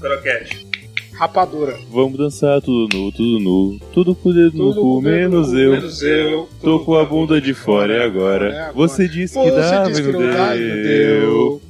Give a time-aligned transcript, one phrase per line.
[0.00, 0.70] Croquete.
[1.20, 1.76] Rapadura.
[1.90, 3.78] Vamos dançar tudo nu, tudo nu.
[3.92, 5.72] Tudo com o dedo no cu, menos eu.
[5.72, 6.48] menos eu.
[6.62, 8.48] Tô com a bunda de fora e agora.
[8.48, 8.72] É agora.
[8.72, 11.60] Você disse que Você disse que dá e não deu.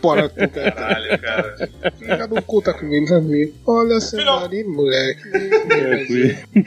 [0.00, 0.72] Bora, tu cara.
[0.72, 1.68] Caralho, cara.
[1.98, 3.52] Fica no cu, tá comendo amigo.
[3.66, 4.32] Olha seu Filho.
[4.32, 5.20] marido, moleque.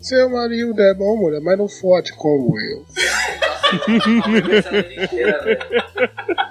[0.00, 2.86] Seu marido é bom, mulher, mas não forte como eu.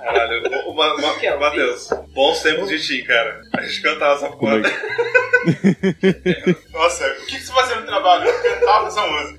[0.03, 3.41] Caralho, o, o, Ma- Ma- Matheus, bons tempos de Tim, cara.
[3.55, 4.57] A gente cantava essa porra.
[4.57, 8.29] é Nossa, o que, que você fazia no trabalho?
[8.29, 9.37] Eu cantava essa música.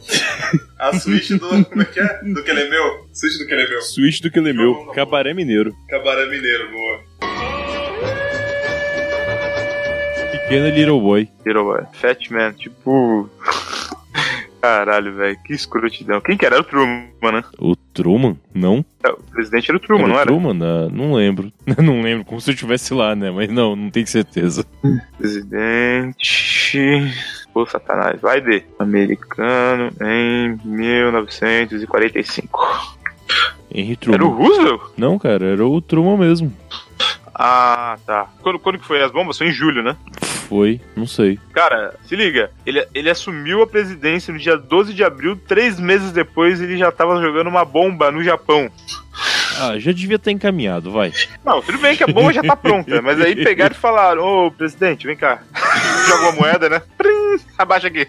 [0.78, 1.64] A suíte do.
[1.64, 2.06] Como é que é?
[2.22, 3.08] Do que ele é meu?
[3.12, 3.82] Suíte do que ele é meu.
[3.82, 4.86] Switch do que ele é meu.
[4.94, 5.72] Cabaré Mineiro.
[5.88, 7.00] Cabaré Mineiro, boa.
[10.32, 11.28] Pequeno Little Boy.
[11.44, 11.82] Little Boy.
[11.94, 13.28] Fat Man, tipo.
[14.68, 16.20] Caralho, velho, que escrotidão.
[16.20, 16.56] Quem que era?
[16.56, 17.42] Era o Truman, né?
[17.58, 18.36] O Truman?
[18.54, 18.84] Não?
[19.02, 20.26] É, O presidente era o Truman, Era o não era?
[20.26, 20.58] Truman?
[20.62, 21.50] Ah, não lembro.
[21.82, 23.30] não lembro, como se eu estivesse lá, né?
[23.30, 24.66] Mas não, não tenho certeza.
[25.16, 27.10] Presidente.
[27.54, 28.62] Pô, Satanás, vai de.
[28.78, 32.98] Americano em 1945.
[33.74, 34.28] Henry Era o Truman.
[34.36, 34.80] Roosevelt?
[34.98, 36.52] Não, cara, era o Truman mesmo.
[37.34, 38.26] Ah, tá.
[38.42, 39.38] Quando, quando que foi as bombas?
[39.38, 39.96] Foi em julho, né?
[40.48, 41.38] Foi, não sei.
[41.52, 46.10] Cara, se liga, ele, ele assumiu a presidência no dia 12 de abril, três meses
[46.10, 48.70] depois ele já tava jogando uma bomba no Japão.
[49.60, 51.12] Ah, já devia estar encaminhado, vai.
[51.44, 54.50] Não, tudo bem que a bomba já tá pronta, mas aí pegaram e falaram, ô
[54.50, 55.42] presidente, vem cá.
[56.08, 56.82] Joga uma moeda, né?
[57.58, 58.06] Abaixa aqui.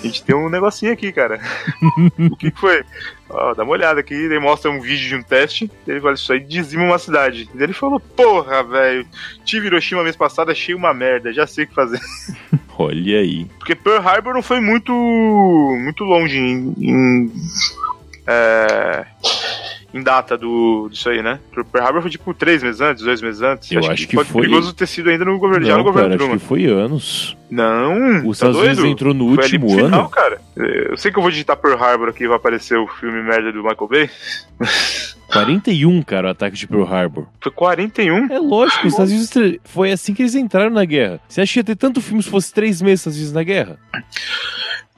[0.00, 1.40] A gente tem um negocinho aqui, cara.
[2.30, 2.84] o que que foi?
[3.28, 6.32] Ó, dá uma olhada aqui, ele mostra um vídeo de um teste, ele fala, isso
[6.32, 7.48] aí dizima uma cidade.
[7.52, 9.06] E ele falou, porra, velho,
[9.44, 12.00] tive Hiroshima mês passado, achei uma merda, já sei o que fazer.
[12.78, 13.44] Olha aí.
[13.58, 17.32] Porque Pearl Harbor não foi muito muito longe em, em,
[18.24, 19.04] é,
[19.94, 21.40] em data do disso aí, né?
[21.72, 23.72] Pearl Harbor foi tipo três meses antes, dois meses antes.
[23.72, 26.10] Eu acho que pode foi- perigoso ter sido ainda no governo, já Não, no governo
[26.10, 26.38] cara, acho Truman.
[26.38, 27.36] que foi anos.
[27.50, 30.10] Não, Os tá Estados Unidos entrou no Foi último final, ano.
[30.10, 30.38] cara.
[30.56, 33.50] Eu sei que eu vou digitar Pearl Harbor aqui e vai aparecer o filme merda
[33.50, 34.10] do Michael Bay.
[35.32, 37.26] 41, cara, o ataque de Pearl Harbor.
[37.42, 38.32] Foi 41.
[38.32, 41.20] É lógico, os Estados Unidos foi assim que eles entraram na guerra.
[41.28, 43.78] Você acha que ia ter tanto filme se fosse três meses Estados Unidos na guerra?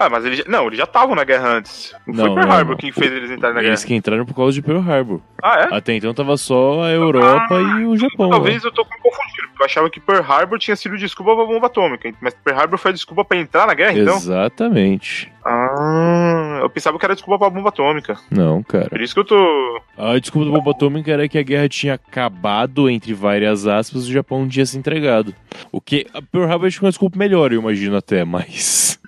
[0.03, 1.95] Ah, mas eles já- não, eles já estavam na guerra antes.
[2.07, 2.77] Não, foi Não, Pearl não, Harbor não.
[2.79, 3.87] quem fez eles entrarem na Eles guerra.
[3.89, 5.21] que entraram por causa de Pearl Harbor.
[5.43, 5.77] Ah, é?
[5.77, 8.31] Até então tava só a Europa e o Japão.
[8.31, 8.69] Talvez né?
[8.69, 12.11] eu tô confundindo, porque eu achava que Pearl Harbor tinha sido desculpa pra bomba atômica,
[12.21, 14.17] mas Pearl Harbor foi a desculpa pra entrar na guerra, então?
[14.17, 15.31] Exatamente.
[15.45, 18.17] Ah, eu pensava que era desculpa pra bomba atômica.
[18.31, 18.89] Não, cara.
[18.89, 19.83] Por isso que eu tô.
[19.99, 24.11] A desculpa da bomba atômica era que a guerra tinha acabado, entre várias aspas, e
[24.11, 25.35] o Japão tinha se entregado.
[25.71, 29.00] O que a Pearl Harbor acho que é uma desculpa melhor, eu imagino até, mas.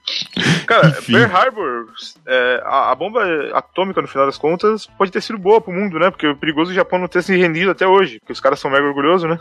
[0.66, 1.12] Cara, Enfim.
[1.12, 1.86] Pearl Harbor,
[2.26, 3.22] é, a, a bomba
[3.54, 6.10] atômica, no final das contas, pode ter sido boa pro mundo, né?
[6.10, 8.70] Porque o perigoso o Japão não ter se rendido até hoje, porque os caras são
[8.70, 9.38] mega orgulhosos, né?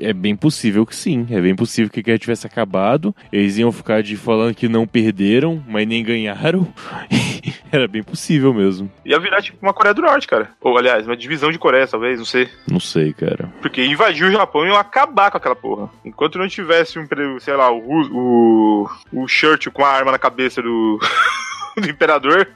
[0.00, 1.26] É bem possível que sim.
[1.30, 3.14] É bem possível que a guerra tivesse acabado.
[3.32, 6.72] Eles iam ficar de falando que não perderam, mas nem ganharam.
[7.78, 8.90] Era bem possível mesmo.
[9.04, 10.50] Ia virar tipo uma Coreia do Norte, cara.
[10.60, 12.48] Ou, aliás, uma divisão de Coreia, talvez, não sei.
[12.70, 13.52] Não sei, cara.
[13.60, 15.90] Porque invadiu o Japão e acabar com aquela porra.
[16.04, 17.06] Enquanto não tivesse um,
[17.38, 20.98] sei lá, o, o, o Churchill com a arma na cabeça do,
[21.76, 22.48] do imperador,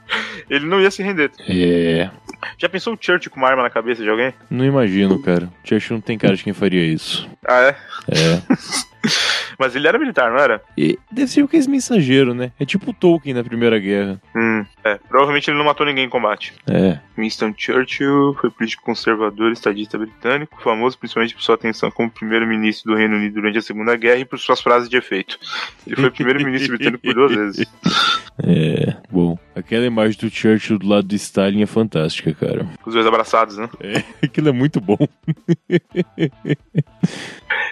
[0.49, 1.31] ele não ia se render.
[1.47, 2.09] É.
[2.57, 4.33] Já pensou o Churchill com uma arma na cabeça de alguém?
[4.49, 5.47] Não imagino, cara.
[5.63, 7.29] Churchill não tem cara de quem faria isso.
[7.47, 7.75] Ah, é?
[8.09, 8.81] É.
[9.57, 10.61] Mas ele era militar, não era?
[10.77, 12.51] E deve ser aquele mensageiro, né?
[12.59, 14.21] É tipo o Tolkien na Primeira Guerra.
[14.35, 14.95] Hum, é.
[15.07, 16.53] Provavelmente ele não matou ninguém em combate.
[16.67, 16.99] É.
[17.17, 22.97] Winston Churchill foi político conservador estadista britânico, famoso principalmente por sua atenção como primeiro-ministro do
[22.97, 25.37] Reino Unido durante a Segunda Guerra e por suas frases de efeito.
[25.85, 27.65] Ele foi primeiro-ministro britânico por duas vezes.
[28.43, 28.95] É.
[29.11, 32.65] Bom, aquela imagem do Churchill do lado do Stalin é fantástica, cara.
[32.83, 33.69] Os dois abraçados, né?
[33.79, 34.97] É, aquilo é muito bom.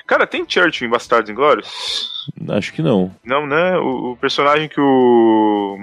[0.07, 2.09] Cara, tem Churchill em Bastardos Inglórios?
[2.49, 3.11] Acho que não.
[3.23, 3.77] Não, né?
[3.77, 5.77] O, o personagem que o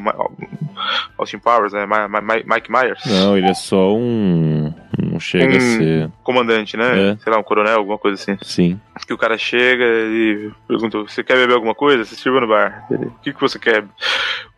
[1.19, 1.87] Austin Powers, né?
[1.87, 4.73] Ma- Ma- Mike Myers, Não, ele é só um.
[5.00, 5.61] Não chega a Hum.
[5.79, 6.11] ser.
[6.25, 7.11] comandante, né?
[7.12, 7.17] É.
[7.23, 8.37] Sei lá, um coronel, alguma coisa assim.
[8.43, 8.81] Sim.
[9.06, 12.05] Que o cara chega e pergunta: Você quer beber alguma coisa?
[12.05, 12.85] Você sirva no bar.
[12.91, 13.85] Ele, O que, que você quer?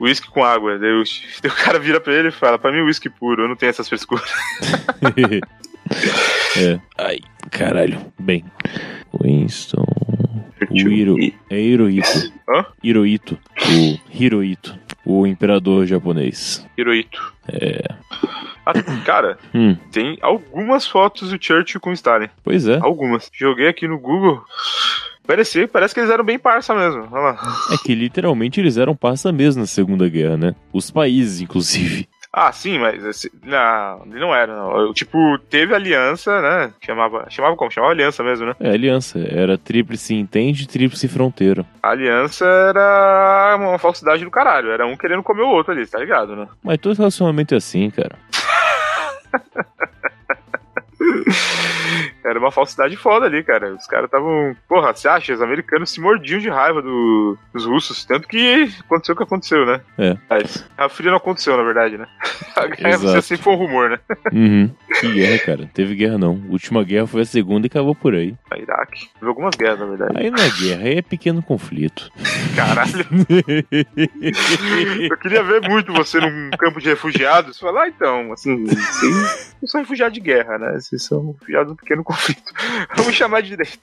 [0.00, 0.78] Whisky com água.
[0.78, 1.02] Daí o,
[1.42, 3.70] daí o cara vira pra ele e fala: Pra mim, whisky puro, eu não tenho
[3.70, 4.28] essas frescuras.
[6.56, 6.80] é.
[6.96, 7.18] Ai,
[7.50, 7.98] caralho.
[8.18, 8.44] Bem.
[9.12, 9.84] Winston.
[10.70, 11.16] O Hiro.
[11.50, 12.32] É Hirohito.
[12.48, 12.66] Hã?
[12.82, 13.38] Hirohito.
[13.58, 14.78] O Hirohito.
[15.04, 16.66] O imperador japonês.
[16.76, 17.32] Hirohito.
[17.50, 17.82] É.
[18.66, 18.72] Ah,
[19.06, 22.28] cara, Hum, tem algumas fotos do Churchill com Stalin.
[22.44, 22.78] pois é.
[22.82, 23.30] Algumas.
[23.32, 24.42] Joguei aqui no Google.
[25.26, 27.06] Parece, parece que eles eram bem parça mesmo.
[27.10, 27.56] Olha lá.
[27.72, 30.54] É que literalmente eles eram parça mesmo na Segunda Guerra, né?
[30.72, 32.08] Os países, inclusive.
[32.32, 34.78] Ah, sim, mas esse, não, ele não era, não.
[34.78, 36.72] Eu, tipo, teve aliança, né?
[36.84, 37.70] Chamava, chamava como?
[37.70, 38.54] Chamava aliança mesmo, né?
[38.60, 39.18] É, aliança.
[39.18, 41.64] Era tríplice entende tríplice fronteira.
[41.82, 44.70] A aliança era uma falsidade do caralho.
[44.70, 46.46] Era um querendo comer o outro ali, tá ligado, né?
[46.62, 48.16] Mas todo relacionamento é assim, cara.
[52.28, 53.74] Era uma falsidade foda ali, cara.
[53.74, 54.54] Os caras estavam.
[54.68, 55.32] Porra, você acha?
[55.32, 58.04] Os americanos se mordiam de raiva do- dos russos.
[58.04, 59.80] Tanto que aconteceu o que aconteceu, né?
[59.98, 60.16] É.
[60.28, 62.06] Mas a fria não aconteceu, na verdade, né?
[62.56, 63.22] A guerra Exato.
[63.22, 63.98] sempre foi um rumor, né?
[64.32, 64.70] Uhum.
[65.00, 65.58] Que guerra, cara.
[65.58, 66.42] Não teve guerra, não.
[66.48, 68.34] A última guerra foi a segunda e acabou por aí.
[68.50, 69.08] A Iraque.
[69.14, 70.12] Teve algumas guerras, na verdade.
[70.16, 72.10] Aí não é guerra, aí é pequeno conflito.
[72.56, 73.06] Caralho.
[75.10, 77.58] Eu queria ver muito você num campo de refugiados.
[77.58, 80.72] Falar, ah, então, assim, vocês não são refugiados de guerra, né?
[80.80, 82.17] Vocês são refugiados de um pequeno conflito.
[82.96, 83.78] Vamos chamar de direita.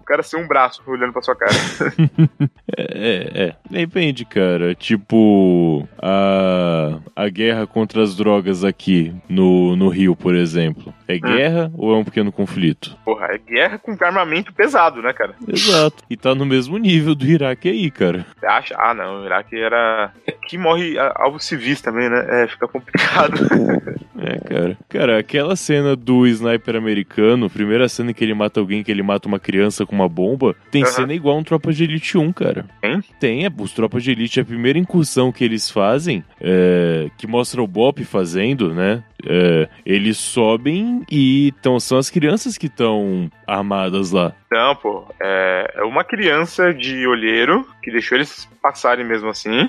[0.00, 1.52] O cara sem um braço olhando pra sua cara.
[2.80, 3.56] É, é.
[3.68, 4.74] Depende, cara.
[4.74, 10.94] Tipo, a, a guerra contra as drogas aqui no, no Rio, por exemplo.
[11.08, 12.96] É guerra ou é um pequeno conflito?
[13.04, 15.34] Porra, é guerra com armamento pesado, né, cara?
[15.48, 16.04] Exato.
[16.08, 18.26] E tá no mesmo nível do Iraque aí, cara.
[18.38, 18.76] Você acha?
[18.78, 20.12] Ah, não, o Iraque era.
[20.48, 22.24] Aqui morre a- alvos civis também, né?
[22.26, 23.34] É, fica complicado.
[24.20, 24.76] É, cara.
[24.88, 29.28] Cara, aquela cena do sniper americano, primeira cena que ele mata alguém, que ele mata
[29.28, 30.90] uma criança com uma bomba, tem Aham.
[30.90, 32.66] cena igual um Tropa de Elite 1, cara.
[32.80, 33.00] Tem?
[33.20, 37.62] Tem, é, os Tropas de Elite, a primeira incursão que eles fazem, é, que mostra
[37.62, 39.04] o Bop fazendo, né?
[39.26, 44.32] É, eles sobem e então, são as crianças que estão armadas lá.
[44.50, 45.04] Não, pô.
[45.20, 45.48] É
[45.78, 49.68] é uma criança de olheiro que deixou eles passarem mesmo assim.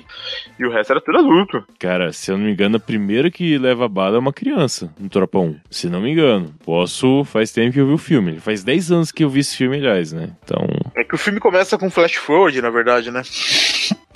[0.57, 1.63] E o resto era tudo adulto.
[1.79, 5.07] Cara, se eu não me engano, a primeira que leva bala é uma criança no
[5.07, 5.59] Tropa 1.
[5.69, 6.53] Se não me engano.
[6.65, 7.23] Posso.
[7.25, 8.39] Faz tempo que eu vi o filme.
[8.39, 10.31] Faz 10 anos que eu vi esse filme, aliás, né?
[10.43, 10.67] Então.
[10.97, 13.21] É que o filme começa com flash forward, na verdade, né?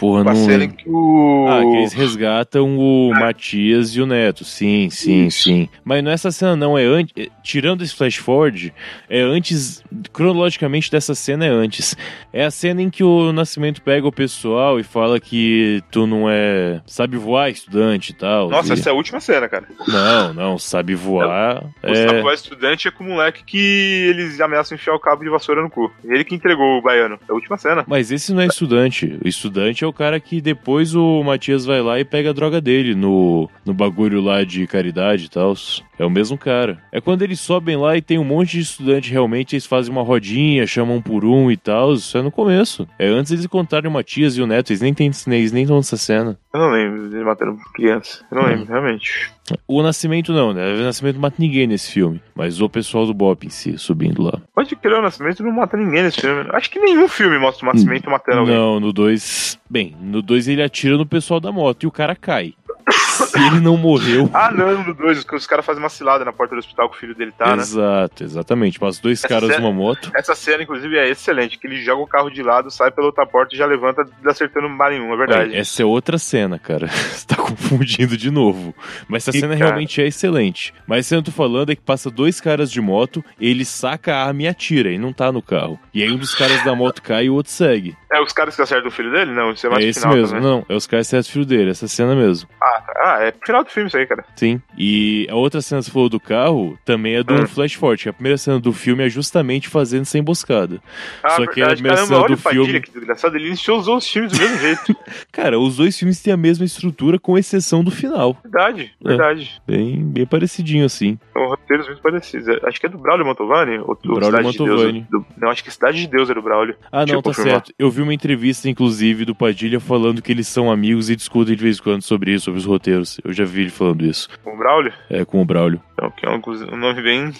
[0.04, 0.36] Porra, a não.
[0.36, 1.48] cena em que o.
[1.48, 4.44] Ah, que eles resgatam o Matias e o Neto.
[4.44, 5.70] Sim, sim, sim.
[5.82, 6.78] Mas não é essa cena, não.
[6.78, 7.14] É antes.
[7.16, 8.74] é- Tirando esse flash forward,
[9.10, 9.82] é antes.
[10.12, 11.96] Cronologicamente dessa cena é antes.
[12.34, 16.30] É a cena em que o Nascimento pega o pessoal e fala que tu não
[16.30, 16.82] é.
[16.86, 18.50] Sabe voar, estudante e tal.
[18.50, 18.80] Nossa, e...
[18.80, 19.68] essa é a última cena, cara.
[19.88, 21.64] Não, não, sabe voar.
[21.82, 22.08] O é...
[22.08, 25.70] Samuel estudante é com o moleque que eles ameaçam enfiar o cabo de vassoura no
[25.70, 25.90] cu.
[26.04, 27.18] Ele que entregou o baiano.
[27.28, 27.86] É a última cena.
[27.88, 29.18] Mas esse não é estudante.
[29.24, 32.60] O estudante é o cara que depois o Matias vai lá e pega a droga
[32.60, 35.54] dele no, no bagulho lá de caridade e tal.
[35.98, 36.81] É o mesmo cara.
[36.92, 40.01] É quando eles sobem lá e tem um monte de estudante realmente, eles fazem uma
[40.01, 41.94] rodinha, chamam por um e tal.
[41.94, 42.88] Isso é no começo.
[42.98, 44.72] É antes eles contarem o Matias e o Neto.
[44.72, 46.38] Eles nem eles nem estão nessa cena.
[46.54, 48.25] Eu não lembro de matando criança.
[48.31, 49.31] Eu não lembro, realmente.
[49.68, 50.74] O Nascimento não, né?
[50.74, 52.22] O Nascimento não mata ninguém nesse filme.
[52.36, 54.40] Mas o pessoal do Bop em si, subindo lá.
[54.56, 56.45] Pode crer, o Nascimento não mata ninguém nesse filme.
[56.51, 58.56] Acho que nenhum filme mostra o Nascimento matando alguém.
[58.56, 59.60] Não, no 2.
[59.69, 62.54] Bem, no 2 ele atira no pessoal da moto e o cara cai.
[63.40, 64.30] Se ele não morreu.
[64.34, 67.00] Ah, não, no 2, os caras fazem uma cilada na porta do hospital que o
[67.00, 67.62] filho dele tá, né?
[67.62, 68.80] Exato, exatamente.
[68.82, 70.12] Mas dois Essa caras cena- numa moto.
[70.16, 73.26] Essa cena, inclusive, é excelente, que ele joga o carro de lado, sai pela outra
[73.26, 75.52] porta e já levanta acertando mar nenhum, é verdade.
[75.52, 76.88] Ué, essa é outra cena, cara.
[77.14, 78.74] Você tá confundindo de novo.
[79.08, 79.66] Mas essa Ih, cena cara.
[79.68, 80.74] realmente é excelente.
[80.88, 84.16] Mas cena que eu tô falando é que passa dois caras de moto, ele saca
[84.16, 85.80] a arma e atira, e não tá no carro.
[85.94, 87.96] E aí um dos caras da moto cai e o outro segue.
[88.12, 89.32] É os caras que acertam o filho dele?
[89.32, 90.36] Não, isso é mais é esse final mesmo.
[90.36, 90.44] também.
[90.52, 92.48] Não, é os caras que filho dele, essa cena mesmo.
[92.62, 92.94] Ah, tá.
[93.06, 94.24] ah, é pro final do filme isso aí, cara.
[94.36, 94.62] Sim.
[94.77, 97.44] E a outra cena que você falou do carro também é do Hum.
[97.44, 98.10] um flash forte.
[98.10, 100.82] A primeira cena do filme é justamente fazendo essa emboscada.
[101.24, 104.32] Ah, Só que a primeira Caramba, cena do filme- que desgraçado, ele iniciou os filmes
[104.32, 104.96] do mesmo jeito.
[105.32, 108.38] Cara, os dois filmes têm a mesma estrutura, com exceção do final.
[108.44, 109.08] verdade, É.
[109.08, 109.62] verdade.
[109.68, 111.18] Bem, bem parecidinho assim.
[111.34, 112.48] São roteiros muito parecidos.
[112.48, 113.77] É, Acho que é do Braulio Mantovani?
[113.80, 114.70] Ou do Braulio Cidade de Deus?
[114.70, 115.08] Mantovani.
[115.10, 116.75] Do- não, acho que Cidade de Deus é do Braulio.
[116.92, 117.53] Ah, não, tá confirmar.
[117.56, 117.74] certo.
[117.77, 121.63] Eu vi uma entrevista, inclusive, do Padilha falando que eles são amigos e discutem de
[121.63, 123.12] vez em quando sobre isso, sobre os roteiros.
[123.24, 124.29] Eu já vi ele falando isso.
[124.46, 124.93] O Braulio?
[125.10, 125.82] É, com o Braulio.
[125.94, 126.42] Então, que é um,
[126.74, 127.32] um nome bem.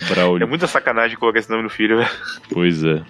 [0.00, 0.48] É Braulio.
[0.48, 2.10] muita sacanagem colocar esse nome no filho, velho.
[2.52, 3.02] Pois é.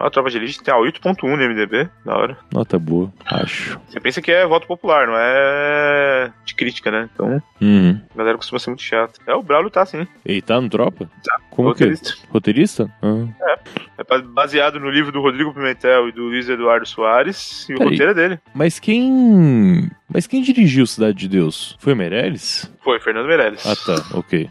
[0.00, 2.38] A Tropa de Elite tem a 8.1 no MDB, da hora.
[2.52, 3.80] Nota boa, acho.
[3.88, 7.08] Você pensa que é voto popular, não é de crítica, né?
[7.12, 8.00] Então, Uhum.
[8.14, 9.20] a galera costuma ser muito chata.
[9.26, 10.06] É, o Braulio tá sim.
[10.24, 11.08] Ele tá no Tropa?
[11.24, 11.36] Tá.
[11.50, 11.86] Como que é?
[11.88, 12.14] Roteirista.
[12.30, 12.92] Roteirista?
[13.02, 13.56] Ah.
[13.98, 17.78] É ba- baseado no livro do Rodrigo Pimentel e do Luiz Eduardo Soares, e o
[17.78, 17.90] Peraí.
[17.92, 18.38] roteiro é dele.
[18.54, 19.90] Mas quem...
[20.12, 21.76] Mas quem dirigiu Cidade de Deus?
[21.80, 22.72] Foi o Meirelles?
[22.88, 23.66] Foi, Fernando Meirelles.
[23.66, 24.02] Ah, tá.
[24.16, 24.48] Ok.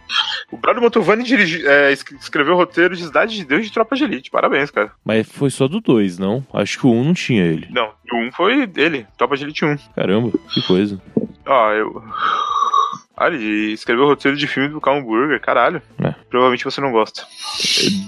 [0.51, 3.95] O Braulio Mantovani dirigi, é, es- escreveu o roteiro de Cidade de Deus de Tropa
[3.95, 4.29] de Elite.
[4.29, 4.91] Parabéns, cara.
[5.03, 6.45] Mas foi só do 2, não?
[6.53, 7.67] Acho que o 1 um não tinha ele.
[7.71, 9.75] Não, o 1 foi dele, Tropa de Elite 1.
[9.95, 11.01] Caramba, que coisa.
[11.47, 12.03] Ó, eu.
[13.19, 15.81] Ah, ele escreveu o roteiro de filme do Calm Burger, caralho.
[15.97, 16.13] É.
[16.29, 17.23] Provavelmente você não gosta.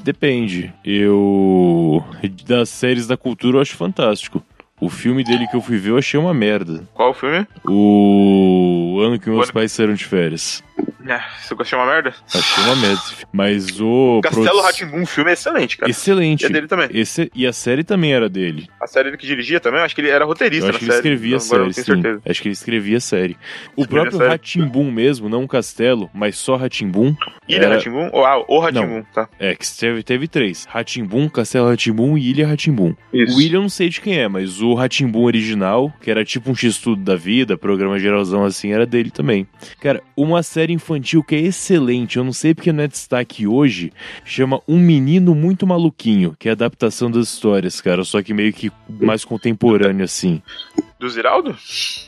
[0.03, 0.71] Depende.
[0.86, 2.05] Eu.
[2.45, 4.43] Das séries da cultura eu acho fantástico.
[4.79, 6.88] O filme dele que eu fui ver eu achei uma merda.
[6.93, 7.48] Qual o filme?
[7.65, 10.63] O ano que meus ano- pais saíram de férias.
[11.08, 12.13] É, você gosta de uma merda?
[12.34, 13.01] Achei uma merda.
[13.34, 14.19] Mas o.
[14.24, 15.89] Castelo produ- Ratimbun, um filme excelente, cara.
[15.89, 16.43] Excelente.
[16.43, 16.88] E é dele também.
[16.93, 18.67] Esse, e a série também era dele.
[18.81, 20.86] A série ele que dirigia também, eu acho que ele era roteirista Eu acho que
[20.86, 21.08] ele série.
[21.08, 22.22] escrevia a eu não série, sim.
[22.29, 23.38] Acho que ele escrevia a série.
[23.75, 24.29] O Escrevia a próprio série.
[24.29, 27.15] Ratimbum mesmo, não o castelo, mas só Ratimbum.
[27.48, 28.10] Ilha era- Ratimbun?
[28.13, 29.27] Ou ah, o Ratimbun, tá.
[29.39, 32.93] É, que teve, teve três: Ratimbum, Castelo Ratimbum e Ilha Ratimbum.
[33.12, 33.36] Isso.
[33.38, 36.51] O Ilha eu não sei de quem é, mas o Ratimbum original, que era tipo
[36.51, 39.48] um X-Tudo da vida, programa geralzão assim, era dele também.
[39.81, 43.91] Cara, uma série infantil que é excelente, eu não sei porque não é destaque hoje,
[44.24, 48.53] chama Um Menino Muito Maluquinho, que é a adaptação das histórias, cara, só que meio
[48.53, 50.41] que mais contemporâneo assim.
[51.00, 51.56] Do Ziraldo?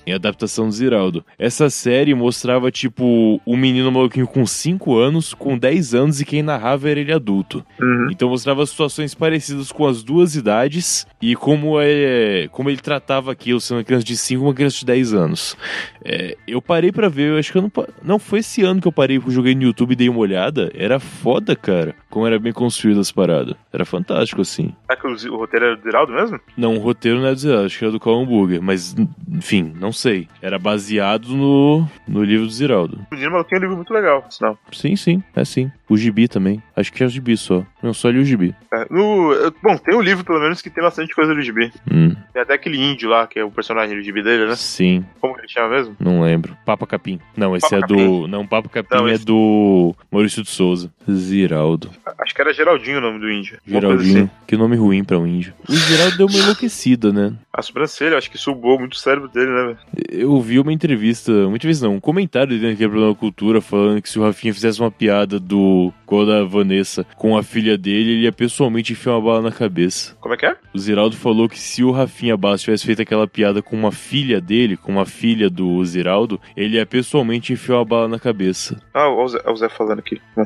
[0.05, 1.25] Em adaptação do Ziraldo.
[1.39, 6.43] Essa série mostrava, tipo, um menino maluquinho com 5 anos, com 10 anos e quem
[6.43, 7.65] narrava era ele adulto.
[7.79, 8.09] Uhum.
[8.11, 13.61] Então mostrava situações parecidas com as duas idades e como, é, como ele tratava aquilo,
[13.61, 15.57] sendo uma criança de 5 e uma criança de 10 anos.
[16.03, 17.71] É, eu parei pra ver, eu acho que eu não.
[18.03, 20.71] Não, foi esse ano que eu parei, joguei no YouTube e dei uma olhada.
[20.73, 21.95] Era foda, cara.
[22.09, 23.55] Como era bem construída as paradas.
[23.71, 24.73] Era fantástico, assim.
[24.85, 26.39] Será que o, o roteiro era do Ziraldo mesmo?
[26.57, 28.80] Não, o roteiro não é do Ziraldo, acho que era do Call Burger, mas,
[29.29, 30.27] enfim, não sei.
[30.41, 32.99] Era baseado no, no livro do Ziraldo.
[33.11, 34.57] O Menino Maluquinho é um livro muito legal, sinal.
[34.71, 35.71] Sim, sim, é sim.
[35.89, 36.61] O gibi também.
[36.75, 37.65] Acho que é o gibi só.
[37.83, 38.55] Não, só li o gibi.
[38.73, 39.31] É, no,
[39.63, 41.71] bom, tem um livro, pelo menos, que tem bastante coisa do gibi.
[41.91, 44.55] Hum, Tem até aquele índio lá, que é o personagem do gibi dele, né?
[44.55, 45.95] sim, Como ele chama mesmo?
[45.99, 46.55] não lembro.
[46.65, 47.19] Papa Capim.
[47.35, 48.27] Não, esse Papa é do.
[48.27, 50.91] Não, Papa Capim Não, é esse- do Maurício de Souza.
[51.09, 51.89] Ziraldo.
[52.19, 53.57] Acho que era Geraldinho o nome do índio.
[53.65, 54.23] Geraldinho.
[54.25, 54.29] assim.
[54.47, 55.53] Que nome ruim pra um índio.
[55.67, 57.33] O Geraldo deu uma enlouquecida, né?
[57.53, 59.63] A sobrancelha, acho que subou muito o cérebro dele, né?
[59.63, 59.77] velho?
[60.11, 64.09] Eu vi uma entrevista, uma entrevista não, um comentário dentro daquele programa Cultura falando que
[64.09, 68.23] se o Rafinha fizesse uma piada do gol da Vanessa com a filha dele, ele
[68.23, 70.15] ia pessoalmente enfiar uma bala na cabeça.
[70.19, 70.55] Como é que é?
[70.73, 74.39] O Ziraldo falou que se o Rafinha Bastos tivesse feito aquela piada com uma filha
[74.39, 78.81] dele, com uma filha do Ziraldo, ele ia pessoalmente enfiar uma bala na cabeça.
[78.93, 80.21] Ah, o Zé, o Zé falando aqui.
[80.35, 80.45] Bom,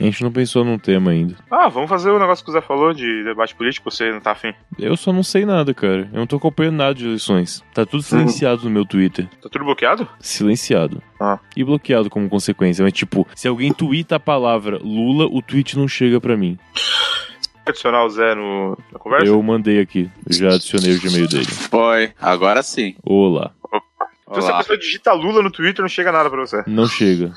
[0.00, 1.34] A gente não pensou num tema ainda.
[1.50, 4.32] Ah, vamos fazer o negócio que o Zé falou de debate político, você não tá
[4.32, 4.52] afim.
[4.78, 6.08] Eu só não sei nada, cara.
[6.12, 7.64] Eu não tô acompanhando nada de eleições.
[7.74, 9.28] Tá tudo silenciado no meu Twitter.
[9.42, 10.08] Tá tudo bloqueado?
[10.20, 11.02] Silenciado.
[11.20, 11.38] Ah.
[11.56, 12.82] E bloqueado como consequência.
[12.84, 16.58] Mas, tipo, se alguém twitta a palavra Lula, o tweet não chega pra mim.
[17.66, 19.26] Adicionar o Zé no, na conversa?
[19.26, 20.10] Eu mandei aqui.
[20.26, 21.44] Eu já adicionei o Gmail dele.
[21.44, 22.94] Foi, agora sim.
[23.04, 23.50] Olá.
[24.30, 26.62] Então, se a pessoa digita Lula no Twitter, não chega nada pra você.
[26.66, 27.32] Não chega.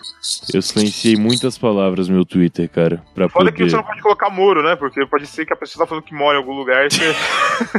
[0.53, 3.01] Eu silenciei muitas palavras no meu Twitter, cara.
[3.15, 3.69] Pra Foda que poder.
[3.69, 4.75] você não pode colocar Moro, né?
[4.75, 7.15] Porque pode ser que a pessoa tá falando que mora em algum lugar e você...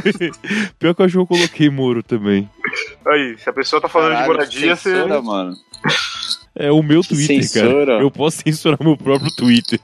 [0.79, 2.49] Pior que eu acho que eu coloquei Moro também.
[3.07, 4.91] Aí, se a pessoa tá falando de Caralho, moradia, você...
[4.95, 5.53] censura, mano.
[6.55, 7.85] É o meu Twitter, Censura?
[7.85, 8.01] cara.
[8.01, 9.79] Eu posso censurar meu próprio Twitter.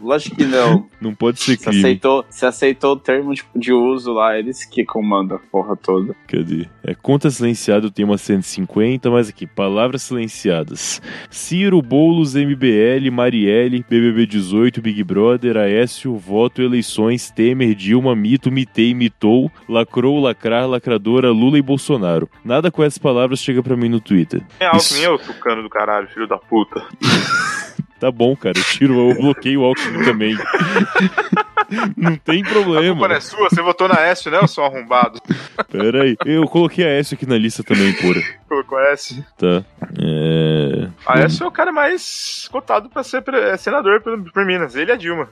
[0.00, 0.86] Lógico que não.
[1.00, 1.78] Não pode ser crime.
[1.78, 6.14] aceitou, você aceitou o termo de, de uso lá, eles que comandam a porra toda.
[6.26, 6.68] Cadê?
[6.84, 11.02] É conta silenciado tem uma 150, mas aqui, palavras silenciadas.
[11.30, 18.94] Ciro, Boulos, MBL, Marielle, BBB 18, Big Brother, Aécio, voto, eleições, Temer, Dilma, mito, mitei,
[18.94, 22.28] mitou, lacrou, lacrar, lacradora, Lula e Bolsonaro.
[22.44, 24.42] Nada com essas palavras chega pra mim no Twitter.
[24.60, 26.82] É Alckmin, eu, tucano do caralho, filho da puta.
[27.98, 30.36] Tá bom, cara, eu tiro, eu bloqueio o Alckmin também.
[31.96, 33.14] Não tem A culpa não problema.
[33.14, 35.20] é sua, você votou na S, né, seu arrombado?
[35.68, 36.16] Pera aí.
[36.24, 38.22] Eu coloquei a Aécio aqui na lista também, porra.
[38.48, 39.24] Colocou S.
[39.36, 39.64] Tá.
[40.00, 40.88] É...
[41.04, 44.96] A S é o cara mais cotado pra ser é, senador por, Minas, ele a
[44.96, 45.28] Dilma.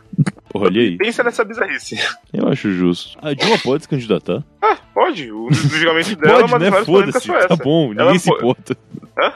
[0.54, 0.96] Olha aí.
[0.96, 1.96] Pensa nessa bizarrice.
[2.32, 3.18] Eu acho justo.
[3.20, 4.42] A Dilma pode se candidatar?
[4.62, 6.70] Ah, pode, o, o julgamento dela é Pode, uma das né?
[6.70, 7.26] maiores polêmicas Foda-se.
[7.26, 7.48] foi essa.
[7.48, 8.76] Tá bom, ninguém Ela se po- importa.
[9.18, 9.32] Hã?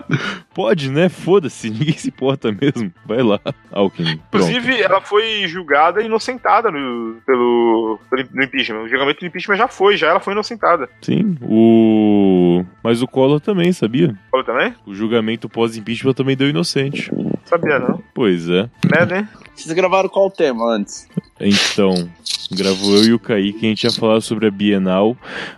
[0.54, 1.08] Pode, né?
[1.08, 2.92] Foda-se, ninguém se importa mesmo.
[3.04, 3.38] Vai lá,
[3.70, 4.16] Alckmin.
[4.30, 4.48] Pronto.
[4.48, 8.82] Inclusive, ela foi julgada e inocentada no, pelo, pelo no impeachment.
[8.82, 10.88] O julgamento do impeachment já foi, já ela foi inocentada.
[11.02, 12.64] Sim, o.
[12.82, 14.14] Mas o Collor também, sabia?
[14.30, 14.75] Falou também?
[14.87, 17.10] O julgamento pós-impeachment também deu inocente.
[17.44, 18.02] Sabia, não.
[18.14, 18.62] Pois é.
[18.84, 19.28] Né, né?
[19.58, 21.08] Vocês gravaram qual tema antes?
[21.40, 22.08] Então,
[22.50, 25.17] gravou eu e o Kaique, a gente ia falar sobre a Bienal,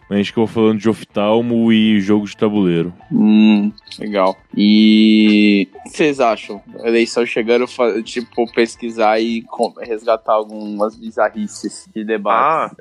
[0.09, 2.93] mas a gente ficou falando de oftalmo e jogo de tabuleiro.
[3.13, 4.37] Hum, legal.
[4.57, 6.61] E o que vocês acham?
[6.83, 7.67] A eleição chegando,
[8.05, 9.45] tipo, pesquisar e
[9.81, 12.77] resgatar algumas bizarrices de Ah, debate.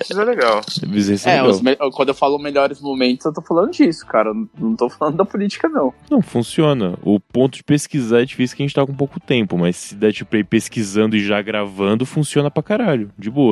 [0.00, 0.60] isso é legal.
[0.94, 1.62] Isso é é, legal.
[1.62, 4.30] me- quando eu falo melhores momentos, eu tô falando disso, cara.
[4.30, 5.92] Eu Não tô falando da política, não.
[6.10, 6.98] Não, funciona.
[7.02, 9.94] O ponto de pesquisar é difícil que a gente tá com pouco tempo, mas se
[9.94, 13.10] der tipo ir pesquisando e já gravando, funciona pra caralho.
[13.18, 13.47] De boa.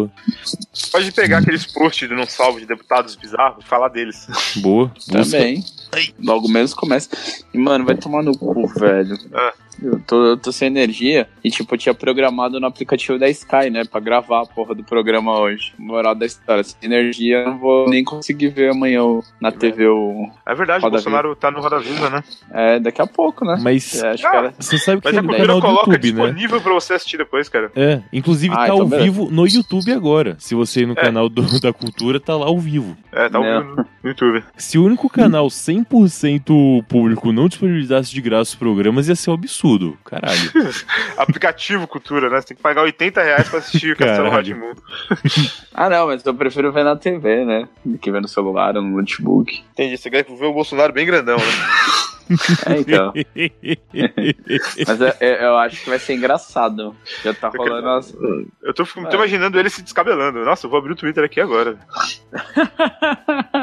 [0.93, 4.26] Pode pegar aqueles posts de não salvo de deputados bizarros e falar deles.
[4.57, 4.88] Boa.
[4.95, 5.23] Busca.
[5.23, 5.65] Também.
[6.23, 7.09] Logo menos começa.
[7.52, 9.16] E, mano, vai tomar no cu, velho.
[9.35, 9.52] Ah.
[9.83, 11.28] eu tô, eu tô sem energia.
[11.45, 13.85] E, tipo, eu tinha programado no aplicativo da Sky, né?
[13.85, 15.73] Pra gravar a porra do programa hoje.
[15.78, 16.64] Moral da história.
[16.64, 20.31] Sem energia, eu não vou nem conseguir ver amanhã o- na TV o.
[20.47, 22.25] É verdade, o Bolsonaro tá no Roda Viva, né?
[22.50, 23.59] É, daqui a pouco, né?
[23.61, 24.55] Mas É, acho que Ah, era.
[24.59, 26.23] você sabe que Mas é no cultura canal do coloca YouTube, né?
[26.25, 27.71] disponível pra você assistir depois, cara.
[27.76, 29.05] É, inclusive Ah, tá então ao beleza.
[29.11, 30.37] vivo no YouTube agora.
[30.38, 30.97] Se você ir no É.
[30.97, 32.97] canal do- da cultura, tá lá ao vivo.
[33.12, 33.61] É, tá ao Né?
[33.61, 34.43] vivo YouTube.
[34.57, 39.35] Se o único canal 100% público não disponibilizasse de graça os programas, ia ser um
[39.35, 39.97] absurdo.
[40.05, 40.51] Caralho.
[41.17, 42.41] Aplicativo Cultura, né?
[42.41, 44.55] Você tem que pagar 80 reais pra assistir Castelo Caralho.
[44.61, 44.83] Rá-Mundo.
[45.79, 47.69] Ah, não, mas eu prefiro ver na TV, né?
[47.85, 49.63] Do que ver no celular ou no notebook.
[49.73, 51.45] Entendi, você quer ver o Bolsonaro bem grandão, né?
[52.67, 53.13] É, então.
[54.85, 56.93] Mas é- é- eu acho que vai ser engraçado.
[57.23, 58.13] Já tá Eu rolando as.
[58.65, 60.45] Eu tô, tô imaginando ele se descabelando.
[60.45, 61.79] Nossa, eu vou abrir o Twitter aqui agora.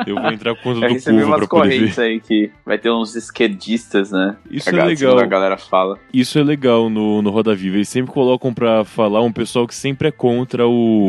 [0.08, 1.76] Eu vou entrar com conta do recebi povo umas pra poder ver.
[1.76, 4.36] correntes aí que vai ter uns esquerdistas, né?
[4.50, 5.20] Isso A é legal.
[5.20, 6.00] A galera fala.
[6.14, 7.78] Isso é legal no, no Roda Viva.
[7.78, 11.08] Eles sempre colocam pra falar um pessoal que sempre é contra o.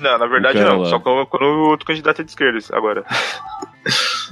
[0.00, 0.80] Não, na verdade não.
[0.80, 0.88] lá.
[0.88, 3.04] Só o outro candidato é de esquerda agora.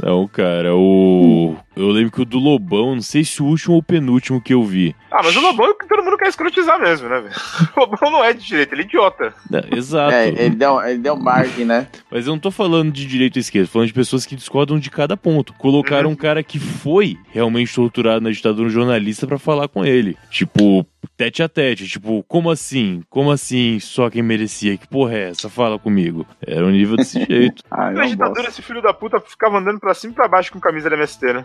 [0.02, 1.56] Não, cara, o.
[1.78, 4.52] Eu lembro que o do Lobão, não sei se o último ou o penúltimo que
[4.52, 4.97] eu vi.
[5.12, 7.35] Ah, mas o Lobão é o que todo mundo quer escrotizar mesmo, né, velho?
[7.76, 9.32] O Lobão não é de direita, ele é idiota.
[9.52, 10.12] É, exato.
[10.12, 11.87] É, ele deu, ele deu margem, né?
[12.11, 14.76] Mas eu não tô falando de direita e esquerda, tô falando de pessoas que discordam
[14.76, 15.52] de cada ponto.
[15.52, 20.16] Colocaram um cara que foi realmente torturado na ditadura, um jornalista, pra falar com ele.
[20.30, 20.85] Tipo,
[21.17, 21.87] tete a tete.
[21.88, 23.02] Tipo, como assim?
[23.09, 24.76] Como assim só quem merecia?
[24.76, 25.49] Que porra é essa?
[25.49, 26.26] Fala comigo.
[26.47, 27.62] Era um nível desse jeito.
[27.71, 30.61] Ah, Na ditadura, esse filho da puta ficava andando pra cima e pra baixo com
[30.61, 31.45] camisa da MST, né?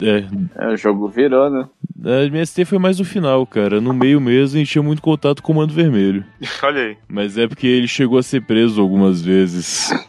[0.00, 0.26] E, é,
[0.64, 1.68] É, o jogo virou, né?
[2.04, 3.80] a MST foi mais no final, cara.
[3.80, 6.24] No meio mesmo, a gente tinha muito contato com o Comando Vermelho.
[6.62, 6.96] Olha aí.
[7.08, 9.90] Mas é porque ele chegou a ser preso algumas vezes.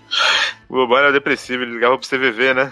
[0.70, 2.70] O Lobão era depressivo, ele ligava pro CVV, né?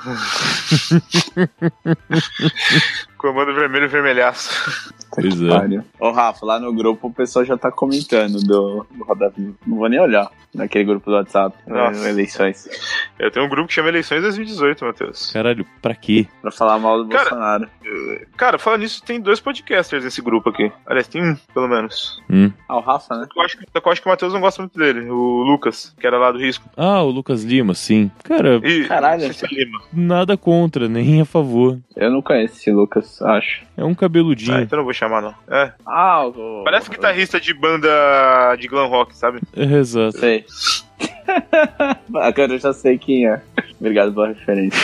[3.18, 4.50] Comando vermelho e vermelhaço.
[5.16, 5.48] Pois é.
[5.50, 5.84] Pariu.
[6.00, 9.54] Ô, Rafa, lá no grupo o pessoal já tá comentando do, do Roda Viva.
[9.66, 11.56] Não vou nem olhar naquele grupo do WhatsApp.
[11.68, 12.08] Nossa.
[12.08, 12.68] é, Eleições.
[13.20, 15.32] Eu tenho um grupo que chama Eleições 2018, Matheus.
[15.32, 16.28] Caralho, pra quê?
[16.42, 17.70] Pra falar mal do Cara, Bolsonaro.
[18.38, 20.72] Cara, falando nisso, tem dois podcasters nesse grupo aqui.
[20.86, 22.22] Aliás, tem um, pelo menos.
[22.30, 22.52] Hum.
[22.68, 23.28] Ah, o Rafa, né?
[23.36, 25.10] Eu acho, que- eu acho que o Matheus não gosta muito dele.
[25.10, 26.70] O Lucas, que era lá do Risco.
[26.78, 28.10] Ah, o Lucas Lima, sim.
[28.24, 29.22] Cara, E, Caralho.
[29.28, 29.82] Cícero Lima.
[29.94, 31.78] nada contra, nem a favor.
[31.96, 33.64] Eu não conheço esse Lucas, acho.
[33.78, 34.56] É um cabeludinho.
[34.58, 35.36] Ah, então não vou chamar, não.
[35.48, 35.72] É.
[35.86, 36.64] Ah, o...
[36.64, 39.40] Parece guitarrista de banda de glam rock, sabe?
[39.56, 40.18] É, exato.
[40.20, 40.46] Sei.
[42.16, 43.42] Agora eu já sei quem é.
[43.80, 44.80] Obrigado pela referência.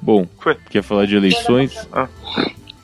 [0.00, 0.56] Bom, Foi.
[0.68, 1.88] quer falar de eleições?
[1.92, 2.08] Ah,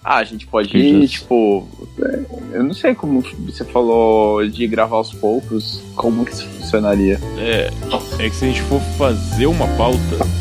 [0.04, 1.68] a gente pode ir, tipo.
[2.04, 2.20] É,
[2.52, 7.18] Eu não sei como você falou de gravar aos poucos, como que isso funcionaria.
[7.38, 7.70] É,
[8.18, 9.98] é que se a gente for fazer uma pauta,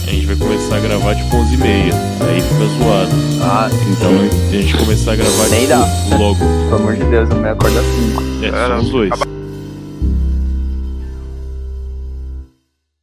[0.08, 1.94] a gente vai começar a gravar tipo 11h30.
[2.28, 3.12] Aí fica zoado.
[3.42, 4.12] Ah, Então,
[4.50, 6.40] a gente começar a gravar tipo, logo.
[6.40, 8.24] pelo amor de Deus, eu me acordo às 5.
[8.46, 9.29] É, são os dois.